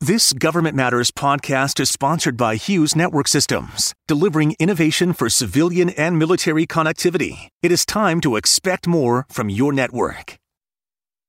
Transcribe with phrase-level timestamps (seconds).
[0.00, 6.16] This Government Matters podcast is sponsored by Hughes Network Systems, delivering innovation for civilian and
[6.16, 7.48] military connectivity.
[7.64, 10.36] It is time to expect more from your network.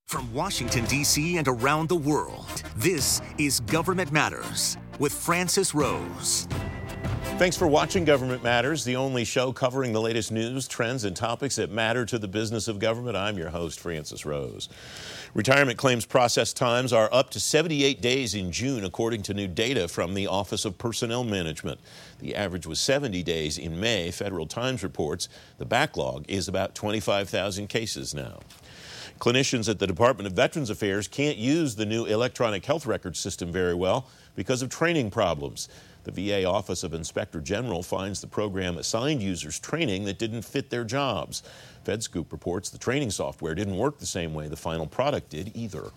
[0.06, 1.38] From Washington, D.C.
[1.38, 6.48] and around the world, this is Government Matters with Francis Rose.
[7.40, 11.56] Thanks for watching Government Matters, the only show covering the latest news, trends, and topics
[11.56, 13.18] that matter to the business of government.
[13.18, 14.70] I'm your host, Francis Rose.
[15.36, 19.88] Retirement claims process times are up to 78 days in June, according to new data
[19.88, 21.80] from the Office of Personnel Management.
[22.18, 24.10] The average was 70 days in May.
[24.10, 28.40] Federal Times reports the backlog is about 25,000 cases now.
[29.20, 33.52] Clinicians at the Department of Veterans Affairs can't use the new electronic health record system
[33.52, 35.70] very well because of training problems.
[36.10, 40.72] The VA Office of Inspector General finds the program assigned users training that didn't fit
[40.72, 41.44] their jobs.
[41.86, 45.92] FedScoop reports the training software didn't work the same way the final product did either.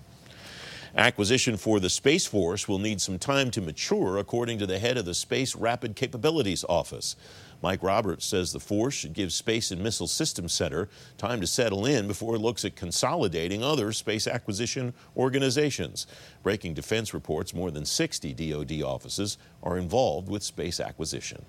[0.94, 4.98] Acquisition for the Space Force will need some time to mature, according to the head
[4.98, 7.16] of the Space Rapid Capabilities Office.
[7.62, 11.86] Mike Roberts says the force should give Space and Missile Systems Center time to settle
[11.86, 16.06] in before it looks at consolidating other space acquisition organizations.
[16.42, 21.44] Breaking Defense reports more than 60 DoD offices are involved with space acquisition.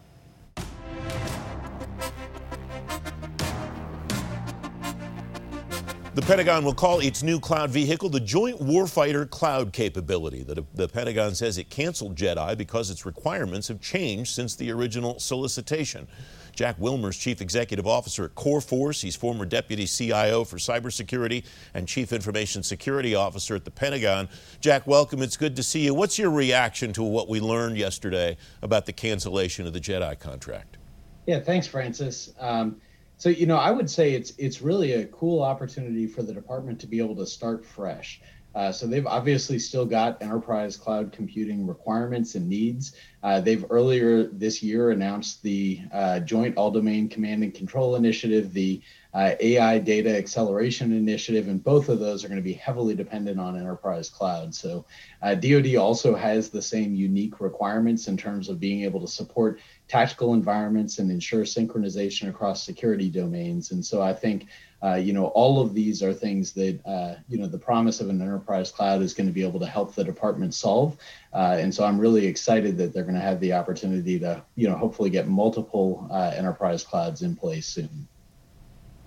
[6.15, 10.43] The Pentagon will call its new cloud vehicle the Joint Warfighter Cloud Capability.
[10.43, 15.19] The, the, Pentagon says it canceled JEDI because its requirements have changed since the original
[15.19, 16.07] solicitation.
[16.55, 19.01] Jack Wilmer's, Chief Executive Officer at Core4ce.
[19.01, 24.29] He's former Deputy CIO for Cybersecurity and Chief Information Security Officer at the Pentagon.
[24.61, 25.23] Jack, welcome.
[25.23, 25.95] It's good to see you.
[25.95, 30.77] What's your reaction to what we learned yesterday about the cancellation of the JEDI contract?
[31.25, 32.33] Yeah, thanks, Francis.
[32.39, 32.79] Um,
[33.23, 36.77] so, you know, I would say it's it's really a cool opportunity for the department
[36.81, 38.19] to be able to start fresh.
[38.53, 42.97] Uh, so they've obviously still got enterprise cloud computing requirements and needs.
[43.23, 48.51] Uh, they've earlier this year announced the uh, Joint All Domain Command and Control Initiative,
[48.51, 48.81] the
[49.13, 53.39] uh, AI Data Acceleration Initiative, and both of those are going to be heavily dependent
[53.39, 54.53] on enterprise cloud.
[54.53, 54.85] So
[55.21, 59.61] DoD uh, also has the same unique requirements in terms of being able to support
[59.93, 63.71] tactical environments and ensure synchronization across security domains.
[63.71, 64.47] And so I think,
[64.81, 68.09] uh, you know, all of these are things that, uh, you know, the promise of
[68.09, 70.97] an enterprise cloud is going to be able to help the department solve.
[71.31, 74.67] Uh, and so I'm really excited that they're going to have the opportunity to, you
[74.67, 78.07] know, hopefully get multiple uh, enterprise clouds in place soon.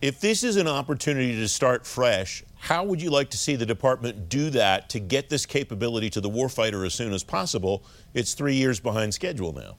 [0.01, 3.67] If this is an opportunity to start fresh, how would you like to see the
[3.67, 7.83] department do that to get this capability to the warfighter as soon as possible?
[8.15, 9.79] It's three years behind schedule now.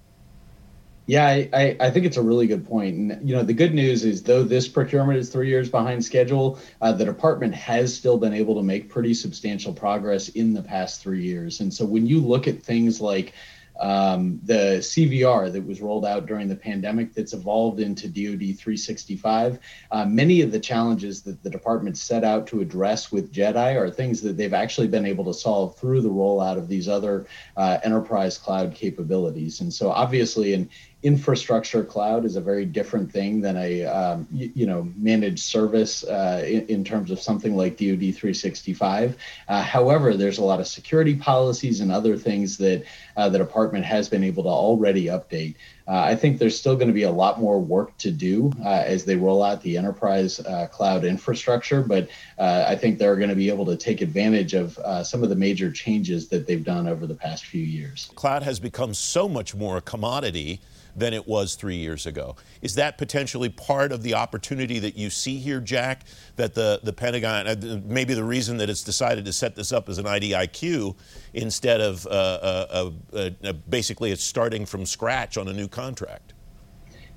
[1.07, 2.95] Yeah, I, I, think it's a really good point.
[2.97, 6.59] And, you know, the good news is though this procurement is three years behind schedule,
[6.81, 11.01] uh, the department has still been able to make pretty substantial progress in the past
[11.01, 11.61] three years.
[11.61, 13.33] And so when you look at things like
[13.79, 19.59] um, the CVR that was rolled out during the pandemic that's evolved into DoD 365.
[19.91, 23.89] Uh, many of the challenges that the department set out to address with JEDI are
[23.89, 27.79] things that they've actually been able to solve through the rollout of these other uh,
[27.83, 29.61] enterprise cloud capabilities.
[29.61, 30.69] And so, obviously, an
[31.07, 36.03] infrastructure cloud is a very different thing than a um, you, you, know managed service
[36.03, 39.15] uh, in, in, terms of something like DoD 365.
[39.47, 42.83] Uh, however, there's a lot of security policies and other things that
[43.15, 45.55] uh, the department has been able to already update.
[45.87, 48.83] Uh, I think there's still going to be a lot more work to do uh,
[48.85, 53.35] as they roll out the enterprise uh, cloud infrastructure, but I think they're going to
[53.35, 57.07] be able to take advantage of some of the major changes that they've done over
[57.07, 58.11] the past few years.
[58.15, 60.59] Cloud has become so much more a commodity
[60.97, 62.35] than it was three years ago.
[62.61, 66.03] Is that potentially part of the opportunity that you see here, Jack?
[66.35, 69.87] That the, the Pentagon, uh, maybe the reason that it's decided to set this up
[69.87, 70.95] as an IDIQ
[71.33, 76.33] instead of uh, uh, uh, basically it's starting from scratch on a new contract?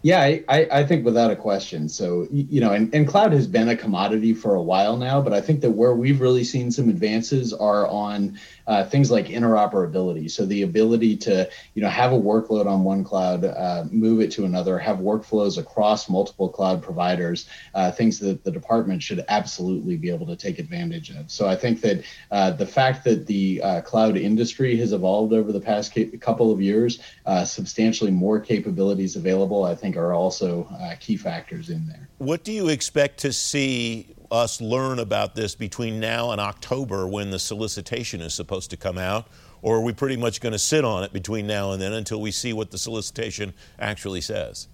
[0.03, 1.87] Yeah, I, I think without a question.
[1.87, 5.35] So, you know, and, and cloud has been a commodity for a while now, but
[5.35, 10.31] I think that where we've really seen some advances are on uh, things like interoperability.
[10.31, 14.31] So the ability to, you know, have a workload on one cloud, uh, move it
[14.33, 19.99] to another, have workflows across multiple cloud providers, uh, things that the department should absolutely
[19.99, 21.31] be able to take advantage of.
[21.31, 25.53] So I think that uh, the fact that the uh, cloud industry has evolved over
[25.53, 30.69] the past couple of years, uh, substantially more capabilities available, I think think are also
[30.81, 32.09] uh, key factors in there.
[32.19, 37.31] What do you expect to see us learn about this between now and October when
[37.31, 39.27] the solicitation is supposed to come out?
[39.63, 42.21] Or are we pretty much going to sit on it between now and then until
[42.21, 44.69] we see what the solicitation actually says?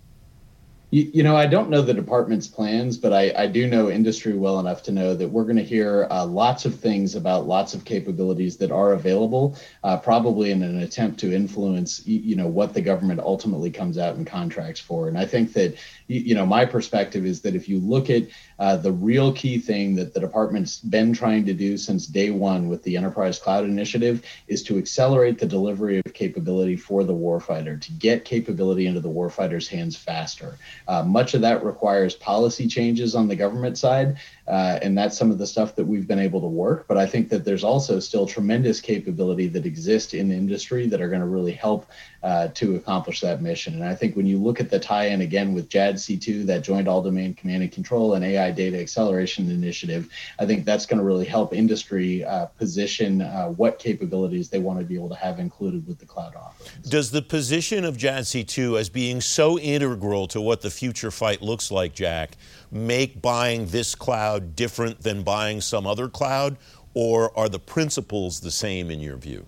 [0.91, 4.35] You, you, know, I don't know the department's plans, but I, I do know industry
[4.35, 7.75] well enough to know that we're going to hear uh, lots of things about lots
[7.75, 12.73] of capabilities that are available, uh, probably in an attempt to influence, you know, what
[12.73, 15.09] the government ultimately comes out and contracts for.
[15.09, 18.23] And I think that, you know, my perspective is that if you look at
[18.61, 22.69] uh, the real key thing that the department's been trying to do since day one
[22.69, 27.81] with the Enterprise Cloud Initiative is to accelerate the delivery of capability for the warfighter,
[27.81, 30.57] to get capability into the warfighter's hands faster.
[30.89, 34.17] Uh, much of that requires policy changes on the government side,
[34.49, 36.87] uh, and that's some of the stuff that we've been able to work.
[36.87, 41.09] But I think that there's also still tremendous capability that exists in industry that are
[41.09, 41.87] going to really help
[42.23, 43.75] uh, to accomplish that mission.
[43.75, 46.89] And I think when you look at the tie in again with JADC2, that Joint
[46.89, 50.09] All Domain Command and Control and AI Data Acceleration Initiative,
[50.39, 54.79] I think that's going to really help industry uh, position uh, what capabilities they want
[54.79, 56.89] to be able to have included with the cloud offerings.
[56.89, 61.71] Does the position of JADC2 as being so integral to what the future fight looks
[61.71, 62.37] like, Jack,
[62.77, 66.57] make buying this cloud different than buying some other cloud?
[66.95, 69.47] Or are the principles the same in your view?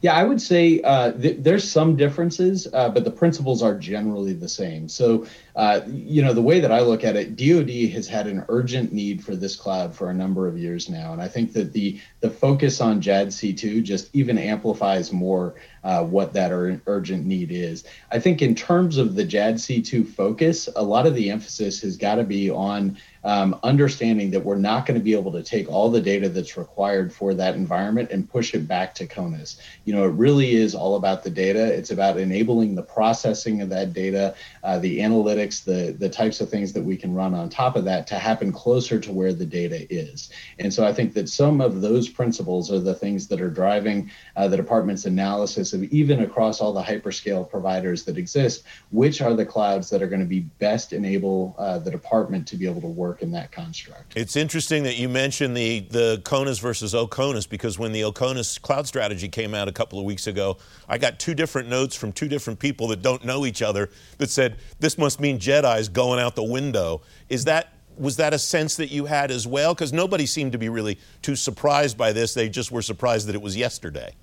[0.00, 4.32] Yeah, I would say uh, th- there's some differences, uh, but the principles are generally
[4.32, 4.88] the same.
[4.88, 5.26] So,
[5.58, 8.92] uh, you know, the way that I look at it, DoD has had an urgent
[8.92, 12.00] need for this cloud for a number of years now, and I think that the
[12.20, 17.84] the focus on JADC2 just even amplifies more uh, what that ur- urgent need is.
[18.12, 22.16] I think in terms of the JADC2 focus, a lot of the emphasis has got
[22.16, 25.90] to be on um, understanding that we're not going to be able to take all
[25.90, 29.58] the data that's required for that environment and push it back to CONUS.
[29.84, 31.64] You know, it really is all about the data.
[31.72, 36.48] It's about enabling the processing of that data, uh, the analytics, the the types of
[36.48, 39.44] things that we can run on top of that to happen closer to where the
[39.44, 40.30] data is.
[40.58, 44.10] And so I think that some of those principles are the things that are driving
[44.36, 49.34] uh, the department's analysis of even across all the hyperscale providers that exist, which are
[49.34, 52.80] the clouds that are going to be best enable uh, the department to be able
[52.80, 54.16] to work in that construct.
[54.16, 58.86] It's interesting that you mentioned the the CONUS versus OCONUS because when the OCONUS cloud
[58.86, 60.58] strategy came out a couple of weeks ago,
[60.88, 64.30] I got two different notes from two different people that don't know each other that
[64.30, 67.02] said this must mean Jedi's going out the window.
[67.28, 69.74] Is that was that a sense that you had as well?
[69.74, 72.34] Because nobody seemed to be really too surprised by this.
[72.34, 74.14] They just were surprised that it was yesterday.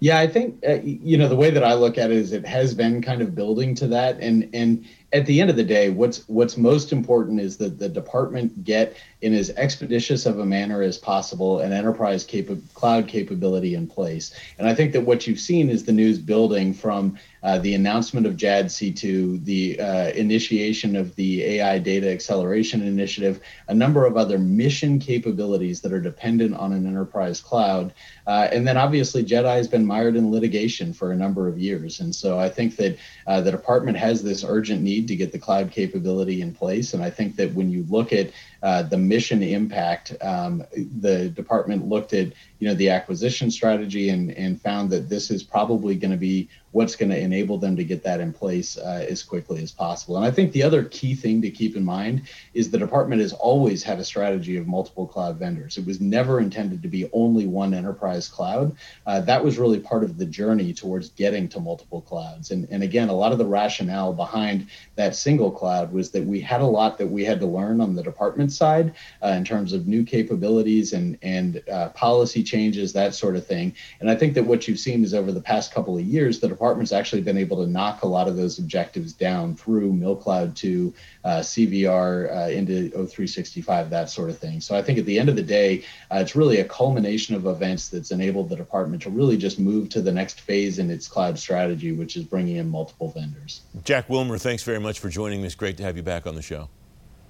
[0.00, 2.44] Yeah, I think uh, you know the way that I look at it is it
[2.44, 5.90] has been kind of building to that, and and at the end of the day,
[5.90, 10.82] what's what's most important is that the department get in as expeditious of a manner
[10.82, 14.34] as possible an enterprise capa- cloud capability in place.
[14.58, 18.26] And I think that what you've seen is the news building from uh, the announcement
[18.26, 24.38] of JADC2, the uh, initiation of the AI Data Acceleration Initiative, a number of other
[24.38, 27.92] mission capabilities that are dependent on an enterprise cloud.
[28.26, 32.00] Uh, and then obviously, Jedi has been mired in litigation for a number of years.
[32.00, 32.96] And so I think that
[33.26, 36.94] uh, the department has this urgent need to get the cloud capability in place.
[36.94, 38.30] And I think that when you look at
[38.62, 40.64] uh, the mission impact, um,
[41.00, 42.28] the department looked at
[42.58, 46.48] you know the acquisition strategy and and found that this is probably going to be
[46.72, 50.16] what's going to enable them to get that in place uh, as quickly as possible.
[50.16, 52.22] And I think the other key thing to keep in mind
[52.54, 55.76] is the department has always had a strategy of multiple cloud vendors.
[55.76, 58.74] It was never intended to be only one enterprise cloud.
[59.06, 62.50] Uh, that was really part of the journey towards getting to multiple clouds.
[62.50, 66.40] And, and again, a lot of the rationale behind that single cloud was that we
[66.40, 69.72] had a lot that we had to learn on the department side uh, in terms
[69.72, 73.74] of new capabilities and, and uh, policy changes, that sort of thing.
[74.00, 76.48] And I think that what you've seen is over the past couple of years, the
[76.48, 80.94] department's actually been able to knock a lot of those objectives down through MilCloud 2,
[81.24, 84.60] uh, CVR uh, into O365, that sort of thing.
[84.60, 87.46] So I think at the end of the day, uh, it's really a culmination of
[87.46, 91.08] events that's enabled the department to really just move to the next phase in its
[91.08, 93.62] cloud strategy, which is bringing in multiple vendors.
[93.84, 95.44] Jack Wilmer, thanks very much for joining.
[95.44, 96.68] It's great to have you back on the show.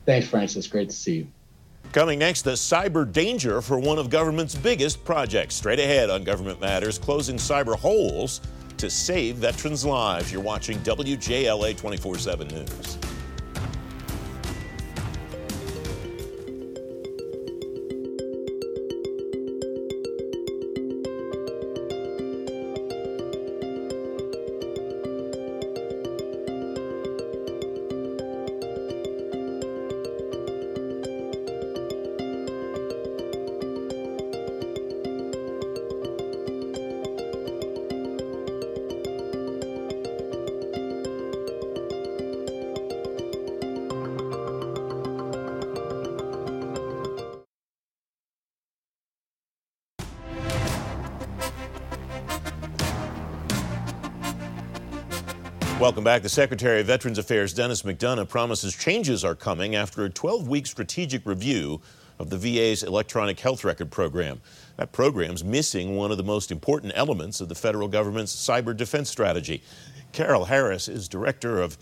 [0.06, 0.66] Thanks, Francis.
[0.66, 1.26] Great to see you.
[1.92, 5.56] Coming next, the cyber danger for one of government's biggest projects.
[5.56, 8.40] Straight ahead on Government Matters, closing cyber holes
[8.78, 10.32] to save veterans' lives.
[10.32, 12.98] You're watching WJLA 24 7 News.
[55.82, 56.22] Welcome back.
[56.22, 60.68] The Secretary of Veterans Affairs, Dennis McDonough, promises changes are coming after a 12 week
[60.68, 61.80] strategic review
[62.20, 64.40] of the VA's electronic health record program.
[64.76, 69.10] That program's missing one of the most important elements of the federal government's cyber defense
[69.10, 69.60] strategy.
[70.12, 71.76] Carol Harris is director of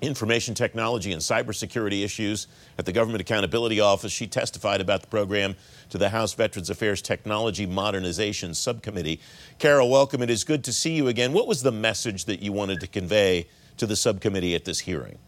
[0.00, 2.46] information technology and cybersecurity issues
[2.78, 4.12] at the Government Accountability Office.
[4.12, 5.56] She testified about the program
[5.90, 9.20] to the House Veterans Affairs Technology Modernization Subcommittee.
[9.58, 10.22] Carol, welcome.
[10.22, 11.32] It is good to see you again.
[11.32, 15.18] What was the message that you wanted to convey to the subcommittee at this hearing?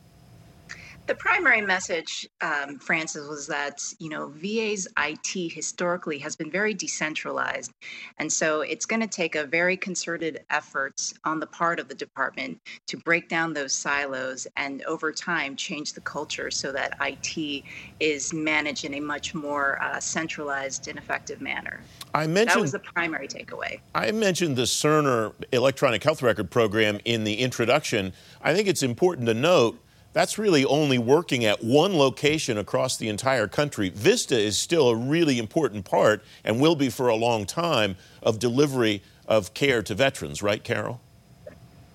[1.07, 6.73] The primary message, um, Francis, was that you know VA's IT historically has been very
[6.73, 7.73] decentralized,
[8.19, 11.95] and so it's going to take a very concerted effort on the part of the
[11.95, 17.65] department to break down those silos and over time change the culture so that IT
[17.99, 21.81] is managed in a much more uh, centralized and effective manner.
[22.15, 23.81] I mentioned that was the primary takeaway.
[23.95, 28.13] I mentioned the Cerner electronic health record program in the introduction.
[28.43, 29.81] I think it's important to note
[30.13, 33.91] that's really only working at one location across the entire country.
[33.91, 38.39] Vista is still a really important part and will be for a long time of
[38.39, 41.01] delivery of care to veterans, right, Carol?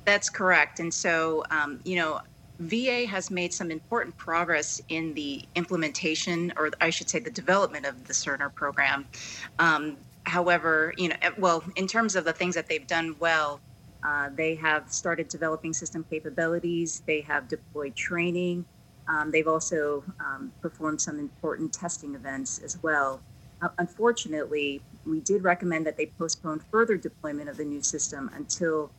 [0.06, 0.80] That's correct.
[0.80, 2.22] And so, um, you know,
[2.60, 7.86] VA has made some important progress in the implementation, or I should say, the development
[7.86, 9.06] of the Cerner program.
[9.60, 13.60] Um, however, you know, well, in terms of the things that they've done well,
[14.06, 17.02] uh, they have started developing system capabilities.
[17.08, 18.66] They have deployed training.
[19.08, 23.20] Um, they've also um, performed some important testing events as well.
[23.64, 28.92] Uh, unfortunately, we did recommend that they postpone further deployment of the new system until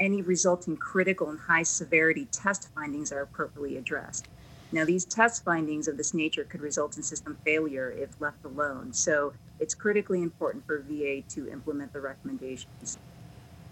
[0.00, 4.28] any resulting critical and high severity test findings are appropriately addressed.
[4.72, 8.94] Now, these test findings of this nature could result in system failure if left alone.
[8.94, 12.98] So, it's critically important for VA to implement the recommendations.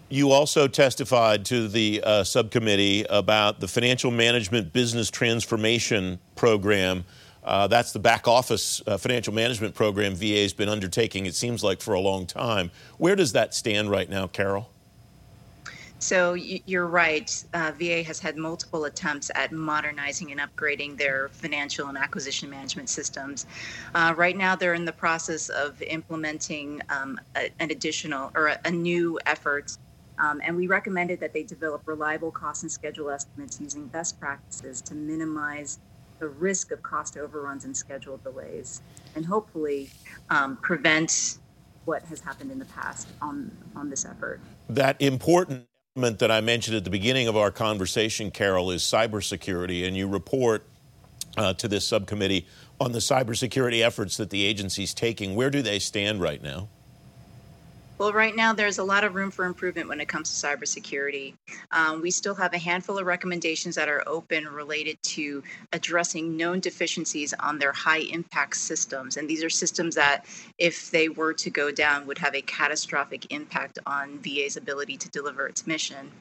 [0.09, 7.05] You also testified to the uh, subcommittee about the financial management business transformation program.
[7.43, 11.63] Uh, that's the back office uh, financial management program VA has been undertaking, it seems
[11.63, 12.71] like, for a long time.
[12.97, 14.69] Where does that stand right now, Carol?
[16.03, 17.31] So you're right.
[17.53, 22.89] Uh, VA has had multiple attempts at modernizing and upgrading their financial and acquisition management
[22.89, 23.45] systems.
[23.95, 28.59] Uh, right now, they're in the process of implementing um, a, an additional or a,
[28.65, 29.77] a new effort
[30.23, 34.81] um, and we recommended that they develop reliable cost and schedule estimates using best practices
[34.81, 35.79] to minimize
[36.19, 38.81] the risk of cost overruns and schedule delays,
[39.15, 39.89] and hopefully
[40.29, 41.39] um, prevent
[41.83, 44.39] what has happened in the past on, on this effort.
[44.69, 45.65] That important
[45.97, 50.07] element that I mentioned at the beginning of our conversation, Carol, is cybersecurity, and you
[50.07, 50.65] report
[51.35, 52.47] uh, to this subcommittee
[52.79, 55.35] on the cybersecurity efforts that the agency is taking.
[55.35, 56.69] Where do they stand right now?
[58.03, 61.35] Well, right now there's a lot of room for improvement when it comes to cybersecurity.
[61.71, 65.41] Um, we still have a handful of recommendations that are open related to
[65.71, 69.15] addressing known deficiencies on their high impact systems.
[69.15, 70.25] And these are systems that,
[70.57, 75.09] if they were to go down, would have a catastrophic impact on VA's ability to
[75.11, 76.11] deliver its mission.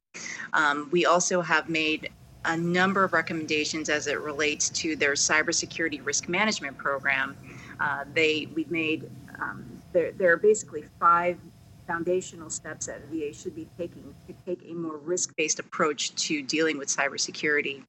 [0.53, 2.11] Um, we also have made
[2.45, 7.37] a number of recommendations as it relates to their cybersecurity risk management program.
[7.81, 9.11] Uh, they we've made
[9.41, 11.39] um, there, there are basically five
[11.87, 16.43] foundational steps that VA should be taking to take a more risk based approach to
[16.43, 17.83] dealing with cybersecurity.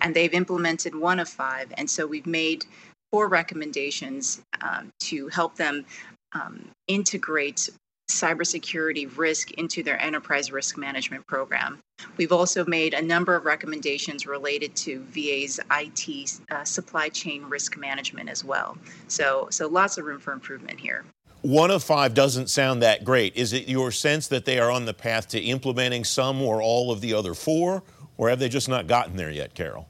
[0.00, 1.72] And they've implemented one of five.
[1.76, 2.64] And so we've made
[3.10, 5.84] four recommendations um, to help them
[6.32, 7.68] um, integrate
[8.10, 11.78] cybersecurity risk into their enterprise risk management program.
[12.16, 17.76] We've also made a number of recommendations related to VA's IT uh, supply chain risk
[17.76, 18.76] management as well.
[19.06, 21.04] So, so lots of room for improvement here
[21.42, 23.36] one of five doesn't sound that great.
[23.36, 26.92] Is it your sense that they are on the path to implementing some or all
[26.92, 27.82] of the other four,
[28.16, 29.88] or have they just not gotten there yet, Carol?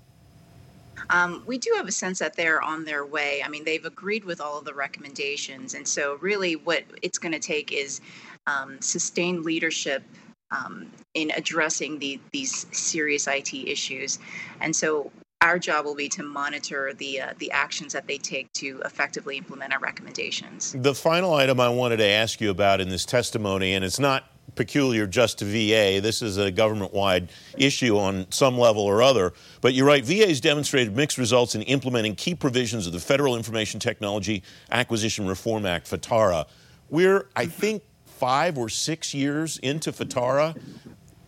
[1.11, 3.43] Um, we do have a sense that they're on their way.
[3.45, 5.75] I mean, they've agreed with all of the recommendations.
[5.75, 8.01] And so, really, what it's going to take is
[8.47, 10.05] um, sustained leadership
[10.53, 14.21] um, in addressing the, these serious IT issues.
[14.61, 15.11] And so,
[15.43, 19.39] our job will be to monitor the uh, the actions that they take to effectively
[19.39, 20.75] implement our recommendations.
[20.77, 24.25] The final item I wanted to ask you about in this testimony, and it's not
[24.55, 26.01] peculiar just to VA.
[26.03, 29.33] This is a government wide issue on some level or other.
[29.61, 33.37] But you're right, VA has demonstrated mixed results in implementing key provisions of the Federal
[33.37, 36.47] Information Technology Acquisition Reform Act, FITARA.
[36.91, 40.61] We're, I think, five or six years into FITARA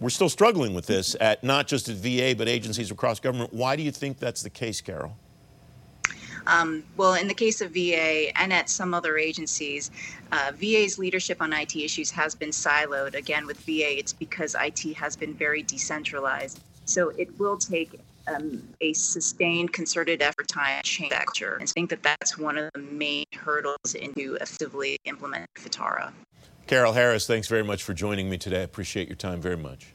[0.03, 3.55] we're still struggling with this at not just at VA, but agencies across government.
[3.55, 5.17] Why do you think that's the case, Carol?
[6.49, 9.93] Um, well, in the case of VA and at some other agencies,
[10.33, 13.15] uh, VA's leadership on IT issues has been siloed.
[13.15, 16.61] Again, with VA, it's because IT has been very decentralized.
[16.85, 21.55] So it will take um, a sustained concerted effort time to change that culture.
[21.55, 26.13] And I think that that's one of the main hurdles into effectively implementing FITARA.
[26.67, 28.61] Carol Harris, thanks very much for joining me today.
[28.61, 29.95] I appreciate your time very much.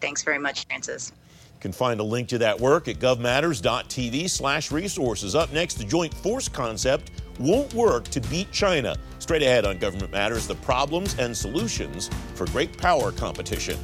[0.00, 1.12] Thanks very much, Francis.
[1.54, 5.34] You can find a link to that work at govmatters.tv slash resources.
[5.34, 8.96] Up next, the joint force concept won't work to beat China.
[9.18, 13.78] Straight ahead on Government Matters, the problems and solutions for great power competition.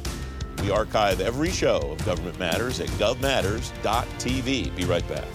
[0.61, 4.75] We archive every show of Government Matters at govmatters.tv.
[4.75, 5.25] Be right back.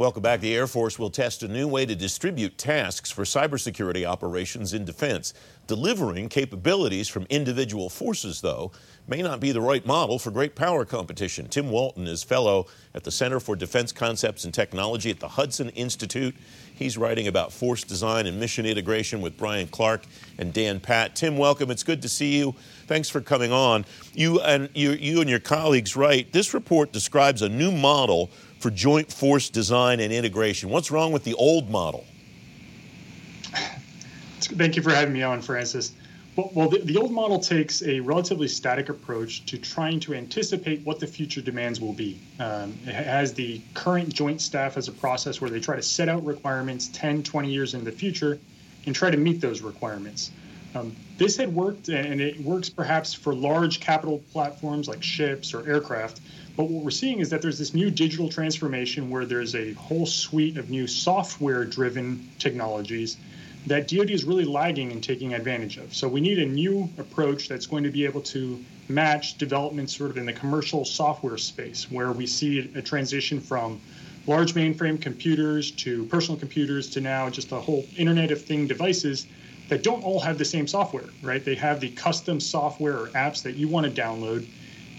[0.00, 0.40] Welcome back.
[0.40, 4.86] The Air Force will test a new way to distribute tasks for cybersecurity operations in
[4.86, 5.34] defense.
[5.66, 8.72] Delivering capabilities from individual forces, though,
[9.10, 11.48] may not be the right model for great power competition.
[11.48, 15.70] Tim Walton is fellow at the Center for Defense Concepts and Technology at the Hudson
[15.70, 16.36] Institute.
[16.72, 20.04] He's writing about force design and mission integration with Bryan Clark
[20.38, 21.16] and Dan Patt.
[21.16, 21.72] Tim, welcome.
[21.72, 22.54] It's good to see you.
[22.86, 23.84] Thanks for coming on.
[24.14, 28.70] You and you, you and your colleagues write this report describes a new model for
[28.70, 30.70] joint force design and integration.
[30.70, 32.06] What's wrong with the old model?
[34.40, 35.94] Thank you for having me on, Francis.
[36.54, 41.00] Well, the, the, old model takes a relatively static approach to trying to anticipate what
[41.00, 42.20] the future demands will be.
[42.38, 46.08] Um, it has the current joint staff as a process where they try to set
[46.08, 48.38] out requirements 10, 20 years in the future
[48.86, 50.30] and try to meet those requirements.
[50.74, 55.66] Um, this had worked, and it works perhaps for large capital platforms like ships or
[55.68, 56.20] aircraft,
[56.56, 60.06] but what we're seeing is that there's this new digital transformation where there's a whole
[60.06, 63.16] suite of new software driven technologies
[63.66, 65.94] that DoD is really lagging in taking advantage of.
[65.94, 70.10] So we need a new approach that's going to be able to match development sort
[70.10, 73.80] of in the commercial software space, where we see a transition from
[74.26, 79.26] large mainframe computers to personal computers to now just a whole Internet of Thing devices
[79.68, 81.44] that don't all have the same software, right?
[81.44, 84.46] They have the custom software or apps that you want to download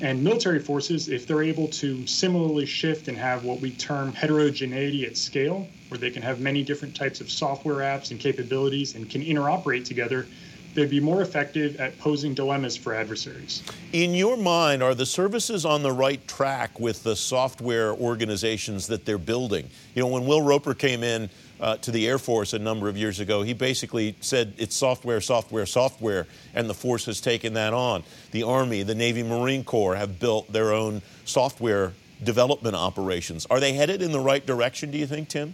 [0.01, 5.05] and military forces, if they're able to similarly shift and have what we term heterogeneity
[5.05, 9.09] at scale, where they can have many different types of software apps and capabilities and
[9.09, 10.25] can interoperate together,
[10.73, 13.61] they'd be more effective at posing dilemmas for adversaries.
[13.91, 19.05] In your mind, are the services on the right track with the software organizations that
[19.05, 19.69] they're building?
[19.95, 21.29] You know, when Will Roper came in,
[21.61, 23.43] uh, to the Air Force a number of years ago.
[23.43, 28.03] He basically said it's software, software, software, and the force has taken that on.
[28.31, 31.93] The Army, the Navy, Marine Corps have built their own software
[32.23, 33.45] development operations.
[33.45, 35.53] Are they headed in the right direction, do you think, Tim?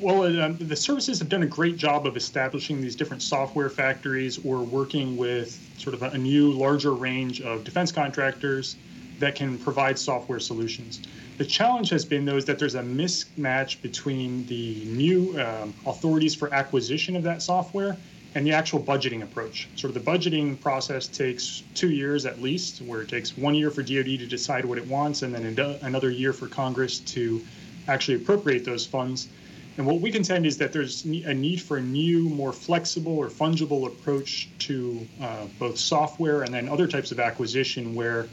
[0.00, 4.38] Well, um, the services have done a great job of establishing these different software factories
[4.44, 8.76] or working with sort of a new, larger range of defense contractors
[9.20, 11.00] that can provide software solutions.
[11.38, 16.34] The challenge has been, though, is that there's a mismatch between the new um, authorities
[16.34, 17.96] for acquisition of that software
[18.34, 19.68] and the actual budgeting approach.
[19.74, 23.70] Sort of the budgeting process takes two years at least, where it takes one year
[23.70, 27.44] for DoD to decide what it wants, and then another year for Congress to
[27.88, 29.28] actually appropriate those funds.
[29.76, 33.28] And what we contend is that there's a need for a new, more flexible or
[33.28, 38.28] fungible approach to uh, both software and then other types of acquisition where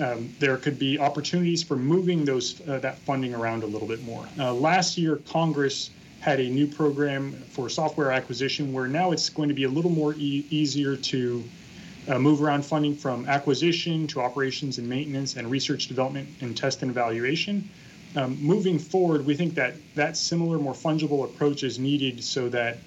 [0.00, 4.02] um, there could be opportunities for moving those uh, that funding around a little bit
[4.04, 4.26] more.
[4.38, 9.48] Uh, last year, Congress had a new program for software acquisition where now it's going
[9.48, 11.42] to be a little more e- easier to
[12.08, 16.82] uh, move around funding from acquisition to operations and maintenance and research development and test
[16.82, 17.68] and evaluation.
[18.14, 22.78] Um, moving forward, we think that that similar, more fungible approach is needed so that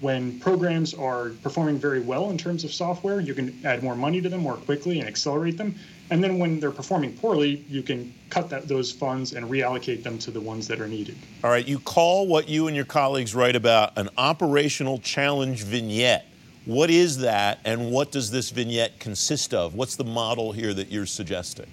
[0.00, 4.20] when programs are performing very well in terms of software, you can add more money
[4.20, 5.74] to them more quickly and accelerate them.
[6.10, 10.18] And then when they're performing poorly, you can cut that, those funds and reallocate them
[10.18, 11.16] to the ones that are needed.
[11.44, 16.26] All right, you call what you and your colleagues write about an operational challenge vignette.
[16.66, 19.74] What is that, and what does this vignette consist of?
[19.74, 21.66] What's the model here that you're suggesting?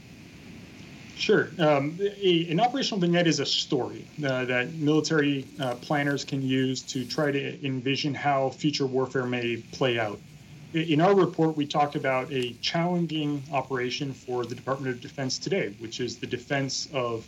[1.15, 1.49] Sure.
[1.57, 6.83] Um, a, an operational vignette is a story uh, that military uh, planners can use
[6.83, 10.19] to try to envision how future warfare may play out.
[10.73, 15.73] In our report, we talked about a challenging operation for the Department of Defense today,
[15.79, 17.25] which is the defense of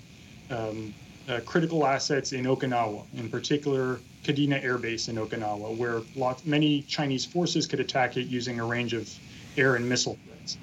[0.49, 0.93] um,
[1.29, 6.81] uh, critical assets in Okinawa, in particular Kadena Air Base in Okinawa, where lots, many
[6.81, 9.09] Chinese forces could attack it using a range of
[9.55, 10.57] air and missile threats.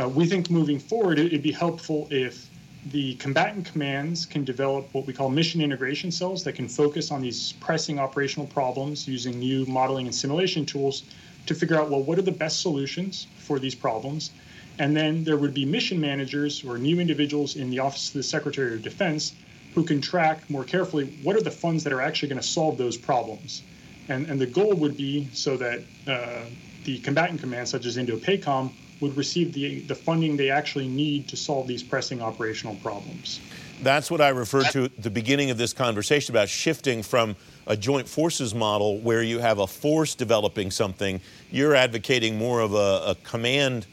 [0.00, 2.48] Uh, we think moving forward, it'd be helpful if
[2.90, 7.20] the combatant commands can develop what we call mission integration cells that can focus on
[7.20, 11.04] these pressing operational problems using new modeling and simulation tools
[11.46, 14.30] to figure out well, what are the best solutions for these problems?
[14.78, 18.22] And then there would be mission managers or new individuals in the Office of the
[18.22, 19.34] Secretary of Defense
[19.74, 22.78] who can track more carefully what are the funds that are actually going to solve
[22.78, 23.62] those problems.
[24.08, 26.42] And, and the goal would be so that uh,
[26.84, 31.36] the combatant commands, such as INDOPACOM, would receive the, the funding they actually need to
[31.36, 33.40] solve these pressing operational problems.
[33.82, 37.76] That's what I referred to at the beginning of this conversation about shifting from a
[37.76, 41.20] joint forces model where you have a force developing something.
[41.50, 43.86] You're advocating more of a, a command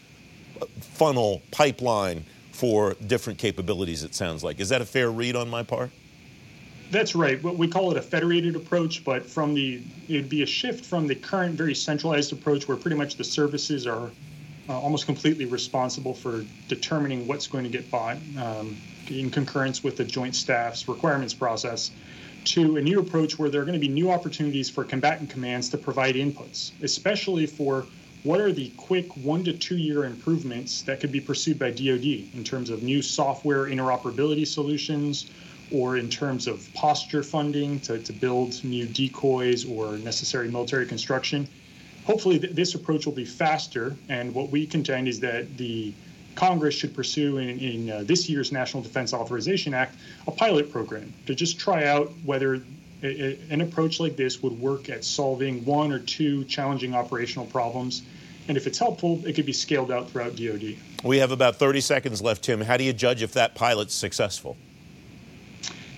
[0.80, 4.60] funnel pipeline for different capabilities, it sounds like.
[4.60, 5.90] Is that a fair read on my part?
[6.92, 7.42] That's right.
[7.42, 11.16] We call it a federated approach, but from the it'd be a shift from the
[11.16, 14.12] current very centralized approach where pretty much the services are
[14.68, 18.78] uh, almost completely responsible for determining what's going to get bought um,
[19.10, 21.92] in concurrence with the joint staff's requirements process
[22.44, 25.70] to a new approach where there are going to be new opportunities for combatant commands
[25.70, 27.88] to provide inputs, especially for
[28.24, 32.06] what are the quick one to two year improvements that could be pursued by DoD
[32.34, 35.32] in terms of new software interoperability solutions
[35.72, 41.48] or in terms of posture funding to, to build new decoys or necessary military construction
[42.06, 43.96] hopefully th- this approach will be faster.
[44.10, 45.94] And what we contend is that the
[46.36, 49.96] Congress should pursue in, in uh, this year's National Defense Authorization Act
[50.28, 52.62] a pilot program to just try out whether a,
[53.04, 58.04] a, an approach like this would work at solving one or two challenging operational problems.
[58.48, 60.76] And if it's helpful, it could be scaled out throughout DoD.
[61.04, 62.62] We have about 30 seconds left, Tim.
[62.62, 64.58] How do you judge if that pilot's successful?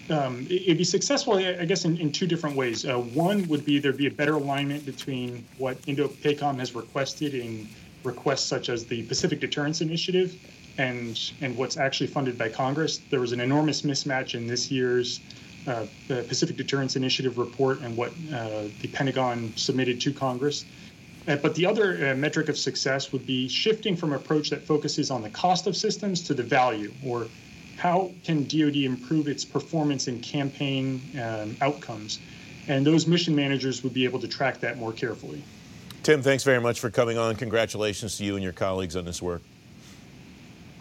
[0.10, 2.86] um, it, would be successful, I guess, in, in two different ways.
[2.86, 7.68] Uh, one would be there'd be a better alignment between what Indo-PACOM has requested in
[8.04, 10.36] requests such as the Pacific Deterrence Initiative
[10.78, 13.00] and and what's actually funded by Congress.
[13.10, 15.20] There was an enormous mismatch in this year's
[15.68, 20.66] uh, Pacific Deterrence Initiative report and what uh, the Pentagon submitted to Congress.
[21.28, 25.10] Uh, but the other uh, metric of success would be shifting from approach that focuses
[25.10, 27.30] on the cost of systems to the value or
[27.78, 32.20] how can DoD improve its performance in campaign um, outcomes?
[32.68, 35.44] And those mission managers would be able to track that more carefully.
[36.04, 37.36] Tim, thanks very much for coming on.
[37.36, 39.42] Congratulations to you and your colleagues on this work.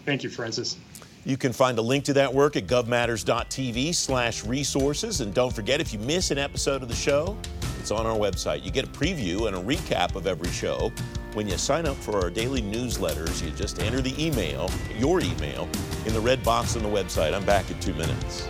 [0.05, 0.77] Thank you, Francis.
[1.25, 5.21] You can find a link to that work at govmatters.tv slash resources.
[5.21, 7.37] And don't forget, if you miss an episode of the show,
[7.79, 8.65] it's on our website.
[8.65, 10.91] You get a preview and a recap of every show.
[11.33, 15.69] When you sign up for our daily newsletters, you just enter the email, your email,
[16.05, 17.33] in the red box on the website.
[17.33, 18.49] I'm back in two minutes.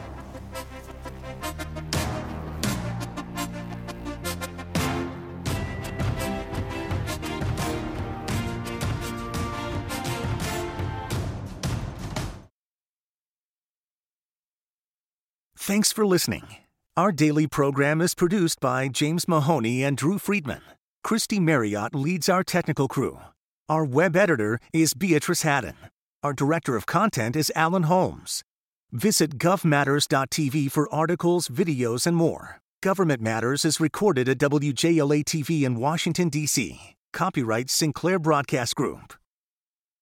[15.61, 16.57] Thanks for listening.
[16.97, 20.63] Our daily program is produced by James Mahoney and Drew Friedman.
[21.03, 23.19] Christy Marriott leads our technical crew.
[23.69, 25.75] Our web editor is Beatrice Haddon.
[26.23, 28.43] Our director of content is Alan Holmes.
[28.91, 32.59] Visit govmatters.tv for articles, videos, and more.
[32.81, 36.95] Government Matters is recorded at WJLA TV in Washington, D.C.
[37.13, 39.13] Copyright Sinclair Broadcast Group.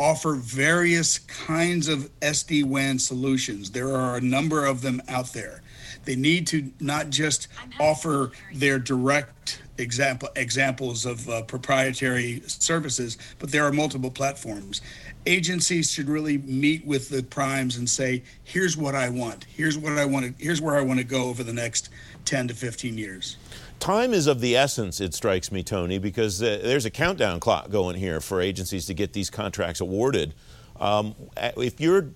[0.00, 3.70] offer various kinds of SD WAN solutions.
[3.70, 5.62] There are a number of them out there.
[6.06, 13.52] They need to not just offer their direct example examples of uh, proprietary services, but
[13.52, 14.80] there are multiple platforms.
[15.26, 19.44] Agencies should really meet with the primes and say, "Here's what I want.
[19.44, 20.38] Here's what I want.
[20.38, 21.90] To, here's where I want to go over the next
[22.24, 23.36] 10 to 15 years."
[23.80, 27.70] Time is of the essence, it strikes me, Tony, because uh, there's a countdown clock
[27.70, 30.34] going here for agencies to get these contracts awarded.
[30.78, 31.14] Um,
[31.56, 32.10] if you're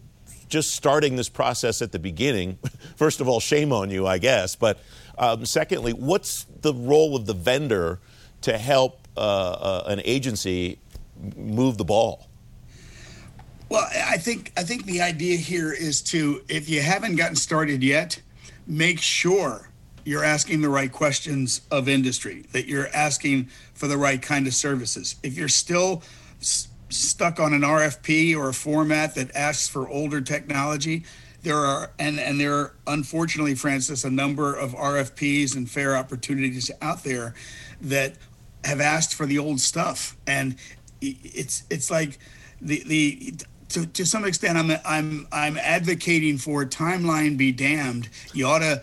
[0.49, 2.59] just starting this process at the beginning,
[2.97, 4.55] first of all, shame on you, I guess.
[4.55, 4.79] But
[5.17, 7.99] um, secondly, what's the role of the vendor
[8.43, 10.79] to help uh, uh, an agency
[11.35, 12.29] move the ball?
[13.71, 17.83] Well, I think I think the idea here is to, if you haven't gotten started
[17.83, 18.21] yet,
[18.67, 19.71] make sure
[20.05, 24.55] you're asking the right questions of industry, that you're asking for the right kind of
[24.55, 25.17] services.
[25.23, 26.03] If you're still
[26.41, 31.05] s- stuck on an RFP or a format that asks for older technology,
[31.43, 36.71] there are and and there are unfortunately, Francis, a number of RFPs and fair opportunities
[36.81, 37.35] out there
[37.83, 38.15] that
[38.65, 40.57] have asked for the old stuff, and
[41.03, 42.19] it's it's like
[42.63, 43.35] the the
[43.71, 48.09] to, to some extent, I'm I'm I'm advocating for timeline be damned.
[48.33, 48.83] You ought to